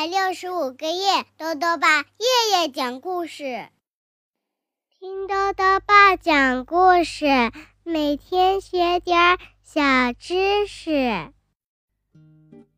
[0.00, 3.68] 百六十五个夜，豆豆爸夜夜讲故事，
[4.98, 7.26] 听豆豆爸讲故事，
[7.82, 11.30] 每天学点小知识。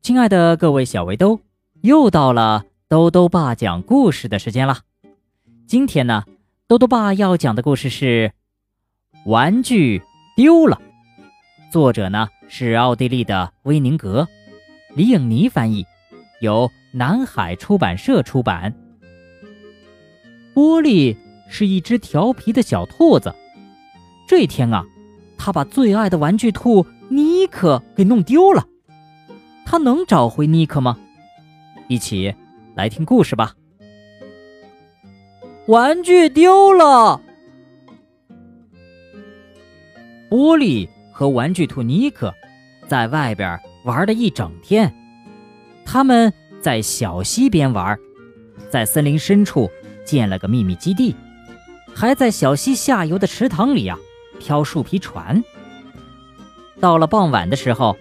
[0.00, 1.40] 亲爱的各位小围兜，
[1.82, 4.82] 又到了豆豆爸讲故事的时间了。
[5.66, 6.22] 今天呢，
[6.68, 8.30] 豆豆爸要讲的故事是
[9.28, 10.00] 《玩具
[10.36, 10.80] 丢了》，
[11.72, 14.28] 作者呢是奥地利的威宁格，
[14.94, 15.84] 李颖妮翻译。
[16.40, 18.74] 由南海出版社出版。
[20.54, 21.16] 玻璃
[21.48, 23.34] 是一只调皮的小兔子。
[24.26, 24.84] 这天啊，
[25.36, 28.66] 他把最爱的玩具兔尼克给弄丢了。
[29.64, 30.98] 他能找回尼克吗？
[31.88, 32.34] 一起
[32.74, 33.54] 来听故事吧。
[35.66, 37.20] 玩具丢了。
[40.30, 42.34] 玻璃和玩具兔尼克
[42.86, 44.92] 在外边玩了一整天。
[45.84, 47.98] 他们在小溪边玩，
[48.70, 49.70] 在森林深处
[50.04, 51.14] 建了个秘密基地，
[51.94, 53.96] 还在小溪下游的池塘里呀
[54.40, 55.42] 漂树皮船。
[56.80, 57.96] 到了傍晚的时候，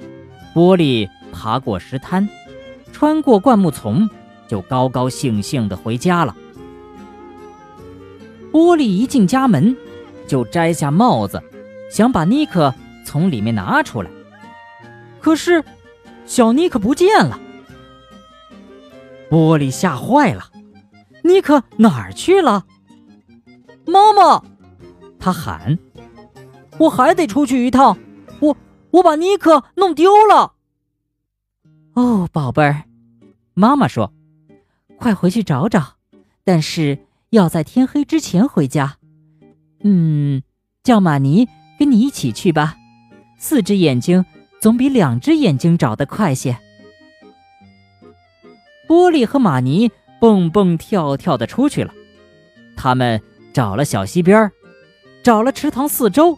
[0.53, 2.27] 玻璃爬过石滩，
[2.91, 4.09] 穿过灌木丛，
[4.47, 6.35] 就高高兴兴地回家了。
[8.51, 9.75] 玻璃一进家门，
[10.27, 11.41] 就摘下帽子，
[11.91, 12.73] 想把尼克
[13.05, 14.09] 从里面拿出来，
[15.19, 15.63] 可是
[16.25, 17.39] 小尼克不见了。
[19.29, 20.51] 玻璃吓坏了，
[21.23, 22.65] 尼克哪儿去了？
[23.85, 24.43] 妈妈，
[25.19, 25.77] 他喊
[26.79, 27.97] ：“我还得出去一趟，
[28.39, 28.57] 我
[28.91, 30.53] 我把尼克弄丢了。”
[31.95, 32.83] 哦，宝贝儿，
[33.53, 34.13] 妈妈说
[34.97, 35.95] ：“快回去找找，
[36.43, 36.99] 但是
[37.31, 38.97] 要在天黑之前回家。”
[39.83, 40.43] 嗯，
[40.83, 41.47] 叫玛尼
[41.79, 42.75] 跟你一起去吧，
[43.37, 44.25] 四只眼睛
[44.61, 46.59] 总比两只眼睛找得快些。
[48.87, 51.93] 波利和玛尼蹦蹦跳跳的出去了，
[52.75, 53.21] 他们
[53.53, 54.49] 找了小溪边
[55.21, 56.37] 找了池塘四周，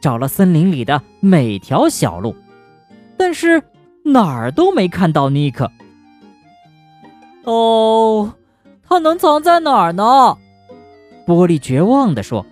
[0.00, 2.34] 找了森林里的每条小路，
[3.16, 3.62] 但是
[4.04, 5.70] 哪儿都没看到尼克。
[7.44, 8.32] 哦，
[8.88, 10.38] 他能藏在哪儿呢？
[11.26, 12.46] 波利绝望地说：“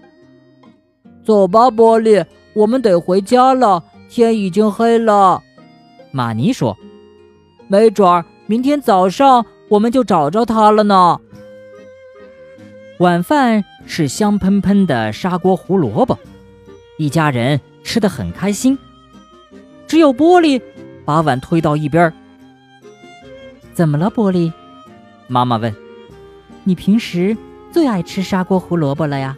[1.24, 2.24] 走吧，波利，
[2.54, 5.42] 我们得回家了，天已经黑了。”
[6.10, 6.76] 玛尼说
[7.68, 11.20] ：“没准儿。”明天早上我们就找着它了呢。
[12.98, 16.18] 晚饭是香喷喷的砂锅胡萝卜，
[16.98, 18.76] 一家人吃得很开心。
[19.86, 20.60] 只有玻璃
[21.04, 22.12] 把碗推到一边。
[23.72, 24.52] 怎么了，玻璃？
[25.28, 25.72] 妈妈问。
[26.64, 27.36] 你平时
[27.70, 29.36] 最爱吃砂锅胡萝卜了呀？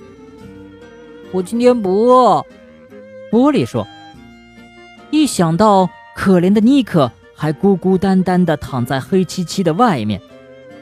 [1.32, 2.42] 我今天不饿。
[3.30, 3.86] 玻璃说。
[5.10, 7.12] 一想到可怜的尼克。
[7.42, 10.22] 还孤孤单单地躺在黑漆漆的外面，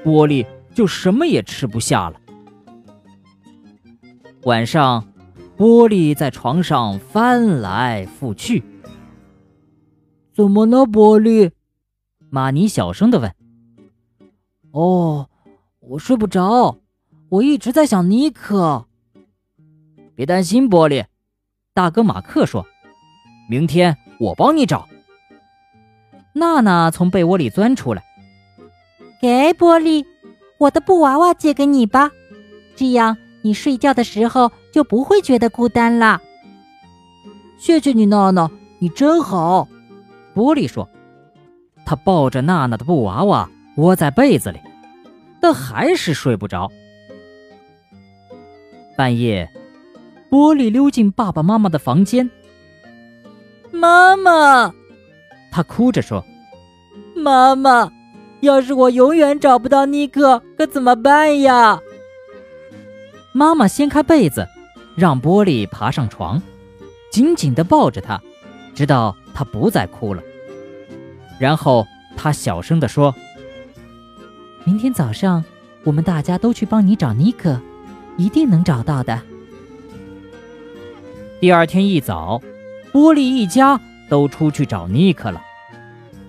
[0.04, 2.20] 玻璃就什么也吃不下了。
[4.42, 5.10] 晚上，
[5.56, 8.62] 玻璃在床上翻来覆去。
[10.34, 11.50] 怎么了，玻璃？
[12.28, 13.34] 玛尼小声地问。
[14.72, 15.30] 哦，
[15.78, 16.76] 我睡不着，
[17.30, 18.84] 我一直在想尼克。
[20.14, 21.06] 别担心，玻璃，
[21.72, 22.66] 大哥马克说，
[23.48, 24.86] 明天我帮你找。
[26.32, 28.02] 娜娜从被窝里钻出来，
[29.20, 30.04] 给玻璃，
[30.58, 32.10] 我的布娃娃借给你吧，
[32.76, 36.20] 这样你睡觉的时候就不会觉得孤单了。
[37.58, 39.68] 谢谢你，娜娜，你真好。
[40.34, 40.88] 玻璃说，
[41.84, 44.60] 他抱着娜娜的布娃娃窝在被子里，
[45.40, 46.70] 但还是睡不着。
[48.96, 49.50] 半夜，
[50.30, 52.30] 玻璃溜进爸爸妈妈的房间，
[53.72, 54.72] 妈妈。
[55.50, 56.24] 他哭着说
[57.16, 57.90] ：“妈妈，
[58.40, 61.80] 要是我永远找不到尼克，可怎么办呀？”
[63.34, 64.46] 妈妈掀开被子，
[64.96, 66.40] 让玻璃爬上床，
[67.12, 68.20] 紧紧地抱着他，
[68.74, 70.22] 直到他不再哭了。
[71.38, 71.86] 然后
[72.16, 73.14] 他小声地说
[74.64, 75.44] ：“明天早上，
[75.84, 77.60] 我们大家都去帮你找尼克，
[78.16, 79.20] 一定能找到的。”
[81.40, 82.40] 第二天一早，
[82.92, 83.80] 玻璃一家。
[84.10, 85.40] 都出去找尼克了，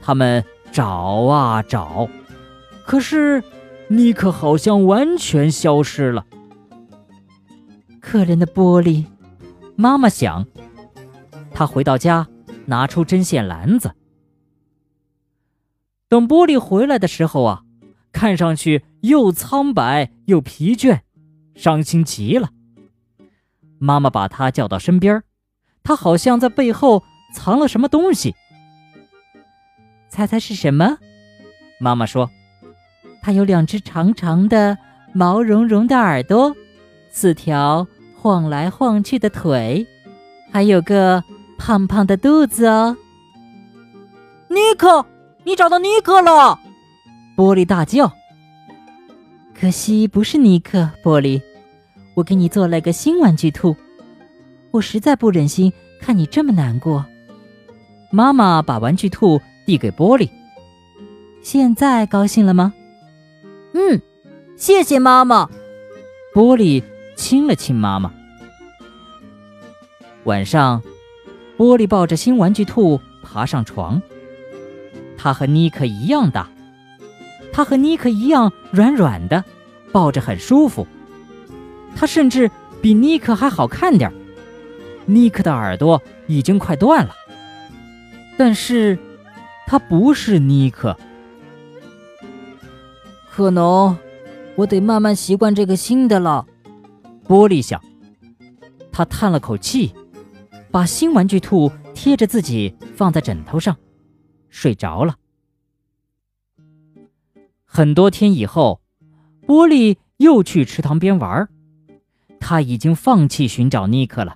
[0.01, 2.07] 他们找啊找，
[2.85, 3.43] 可是
[3.87, 6.25] 尼克好像完全消失了。
[7.99, 9.05] 可怜的玻璃，
[9.75, 10.45] 妈妈想。
[11.53, 12.27] 他回到家，
[12.67, 13.93] 拿出针线篮子。
[16.07, 17.63] 等玻璃回来的时候啊，
[18.11, 21.01] 看上去又苍白又疲倦，
[21.55, 22.51] 伤心极了。
[23.79, 25.23] 妈妈把他叫到身边，
[25.81, 27.03] 他好像在背后。
[27.31, 28.35] 藏了什么东西？
[30.09, 30.97] 猜猜是什么？
[31.79, 32.29] 妈妈说
[33.23, 34.77] ：“它有两只长长的、
[35.13, 36.55] 毛茸茸的耳朵，
[37.09, 39.87] 四条晃来晃去的腿，
[40.51, 41.23] 还有个
[41.57, 42.95] 胖胖的肚子哦。
[44.49, 45.05] 尼克，
[45.43, 46.59] 你找到尼克了！
[47.37, 48.11] 玻璃大叫。
[49.57, 51.41] 可惜不是尼克，玻璃，
[52.15, 53.75] 我给你做了个新玩具兔。
[54.71, 57.05] 我实在不忍心看你这么难过。
[58.11, 60.29] 妈妈把玩具兔递给玻璃。
[61.41, 62.73] 现在高兴了吗？
[63.73, 64.01] 嗯，
[64.57, 65.49] 谢谢妈妈。
[66.33, 66.83] 玻璃
[67.15, 68.13] 亲了亲妈妈。
[70.25, 70.83] 晚上，
[71.57, 74.01] 玻璃抱着新玩具兔爬上床。
[75.17, 76.49] 它和尼克一样大。
[77.53, 79.43] 它和尼克一样软软的，
[79.91, 80.85] 抱着很舒服。
[81.95, 84.13] 它甚至比尼克还好看点儿。
[85.05, 87.15] 尼克的耳朵已经快断了，
[88.37, 88.97] 但是，
[89.67, 90.97] 他不是尼克。
[93.29, 93.97] 可能
[94.55, 96.45] 我得慢慢习惯这个新的了。
[97.27, 97.81] 玻璃想。
[98.91, 99.93] 他叹了口气，
[100.69, 103.77] 把新玩具兔贴着自己放在枕头上，
[104.49, 105.15] 睡着了。
[107.63, 108.81] 很多天以后，
[109.47, 111.47] 玻璃又去池塘边玩。
[112.39, 114.35] 他已经放弃寻找尼克了。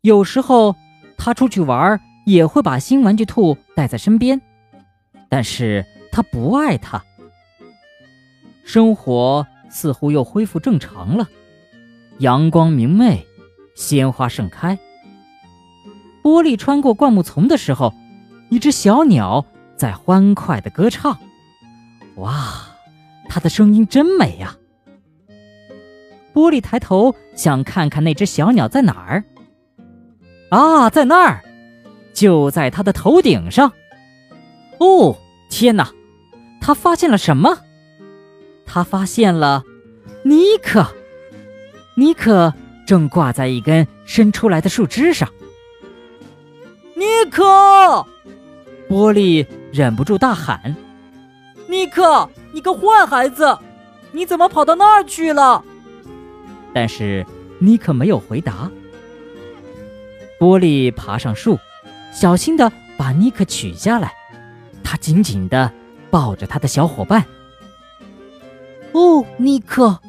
[0.00, 0.74] 有时候，
[1.16, 4.40] 他出去玩也会把新玩具兔带在身边，
[5.28, 7.02] 但是他不爱它。
[8.64, 11.28] 生活似乎又恢复正常了，
[12.18, 13.26] 阳光明媚，
[13.74, 14.78] 鲜花盛开。
[16.22, 17.92] 玻璃穿过灌木丛的时候，
[18.48, 19.44] 一只小鸟
[19.76, 21.18] 在欢快地歌唱。
[22.16, 22.68] 哇，
[23.28, 24.56] 它的声音真美呀！
[26.32, 29.24] 玻璃抬头想看看那只小鸟在哪儿。
[30.48, 31.44] 啊，在那儿，
[32.14, 33.72] 就在他的头顶上。
[34.78, 35.18] 哦，
[35.50, 35.90] 天哪！
[36.60, 37.58] 他发现了什么？
[38.64, 39.62] 他发现了
[40.22, 40.86] 尼克。
[41.96, 42.54] 尼克
[42.86, 45.28] 正挂在一根伸出来的树枝上。
[46.94, 47.44] 尼克！
[48.88, 50.74] 玻璃忍不住大喊。
[51.66, 53.58] 尼克，你个坏孩子，
[54.12, 55.62] 你怎么跑到那儿去了？
[56.72, 57.24] 但是
[57.58, 58.70] 尼克没有回答。
[60.38, 61.58] 玻璃爬上树，
[62.14, 64.14] 小心的把尼克取下来。
[64.82, 65.70] 他紧紧的
[66.10, 67.24] 抱着他的小伙伴。
[68.92, 70.00] 哦，尼克，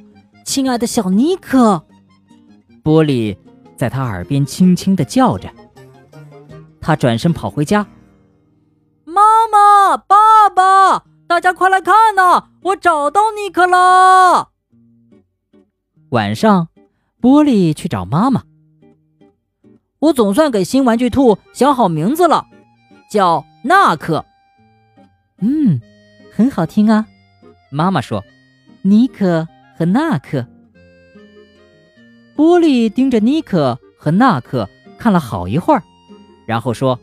[0.46, 1.84] 亲爱的小尼克，
[2.84, 3.36] 波利
[3.76, 5.50] 在他耳边轻轻的叫着。
[6.80, 7.88] 他转身跑回家。
[9.04, 11.04] 妈妈，爸爸。
[11.28, 12.50] 大家快来看呐！
[12.62, 14.52] 我找到尼克了。
[16.10, 16.68] 晚上，
[17.20, 18.44] 波利去找妈妈。
[20.00, 22.46] 我总算给新玩具兔想好名字了，
[23.10, 24.24] 叫纳克。
[25.40, 25.80] 嗯，
[26.32, 27.06] 很好听啊。
[27.72, 28.24] 妈妈说
[28.84, 29.48] ：“尼克
[29.78, 30.46] 和纳克。”
[32.36, 35.82] 玻璃盯着尼克和纳克看了好一会儿，
[36.46, 37.00] 然后说：“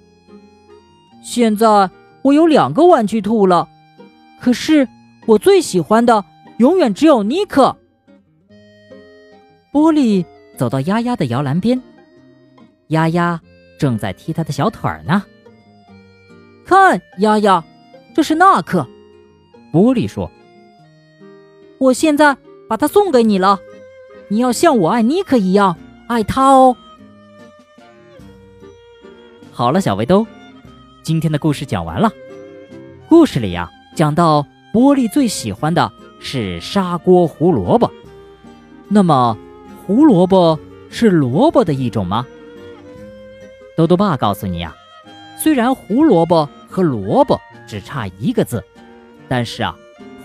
[1.24, 1.90] 现在
[2.22, 3.68] 我有两个玩具兔了。”
[4.40, 4.88] 可是，
[5.26, 6.24] 我最喜欢的
[6.58, 7.76] 永远只有尼克。
[9.72, 10.24] 玻璃
[10.56, 11.80] 走到丫丫的摇篮边，
[12.92, 13.40] 丫丫
[13.78, 15.24] 正在踢他的小腿呢。
[16.64, 17.62] 看，丫丫，
[18.14, 18.86] 这是纳克。
[19.72, 20.30] 玻璃说
[21.78, 22.36] ：“我现在
[22.68, 23.58] 把它送给你了，
[24.28, 25.76] 你要像我爱尼克一样
[26.08, 26.76] 爱他哦。”
[29.52, 30.26] 好了，小围兜，
[31.02, 32.10] 今天的故事讲完了。
[33.08, 33.68] 故事里呀。
[33.94, 37.92] 讲到玻璃最喜欢的是砂锅胡萝卜，
[38.88, 39.36] 那么
[39.84, 40.58] 胡萝卜
[40.88, 42.26] 是萝卜的一种吗？
[43.76, 44.74] 豆豆爸告诉你呀，
[45.38, 48.62] 虽然胡萝卜和萝卜只差一个字，
[49.28, 49.76] 但是啊，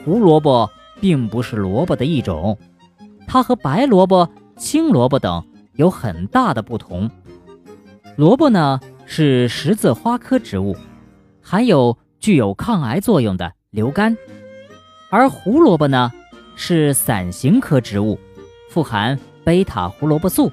[0.04, 2.58] 胡萝卜并不是萝卜的一种，
[3.28, 7.10] 它和白萝卜、青萝卜等有很大的不同。
[8.16, 10.76] 萝卜呢是十字花科植物，
[11.42, 13.54] 含有具有抗癌作用的。
[13.70, 14.18] 硫苷，
[15.10, 16.12] 而胡萝卜呢
[16.56, 18.18] 是伞形科植物，
[18.70, 20.52] 富含贝塔胡萝卜素。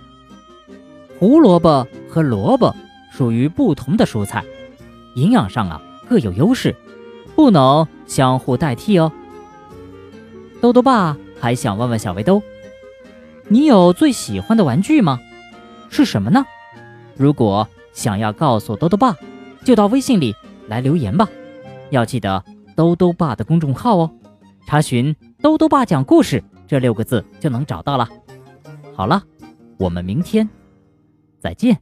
[1.19, 2.75] 胡萝卜和萝卜
[3.17, 4.45] 属于不同的蔬菜，
[5.15, 6.75] 营养上啊各有优势，
[7.37, 9.13] 不能相互代替哦。
[10.61, 12.43] 豆豆爸还想问问小围兜，
[13.47, 15.21] 你有最喜欢的玩具吗？
[15.91, 16.45] 是什么呢？
[17.17, 19.17] 如果想要告诉豆豆爸，
[19.63, 20.35] 就到微信里
[20.67, 21.29] 来留言吧，
[21.91, 22.45] 要记得。
[22.77, 24.11] 兜兜爸的公众号哦，
[24.67, 28.09] 查询“兜兜爸讲故事”这六个字就能找到了。
[28.97, 29.23] 好了，
[29.79, 30.49] 我们明天
[31.39, 31.79] 再见。